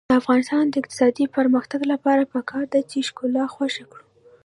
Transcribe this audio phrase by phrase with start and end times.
[0.09, 4.05] د افغانستان د اقتصادي پرمختګ لپاره پکار ده چې ښکلا خوښه کړو.